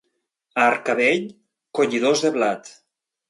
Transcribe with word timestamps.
A 0.61 0.63
Arcavell, 0.69 1.27
collidors 1.79 2.25
de 2.27 2.35
blat. 2.39 2.73